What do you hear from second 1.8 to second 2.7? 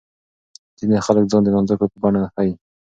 په بڼه ښيي.